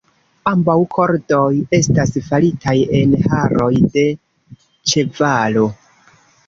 [0.51, 1.43] Ambaŭ kordoj
[1.79, 4.09] estas faritaj en haroj de
[4.95, 5.73] ĉevalo.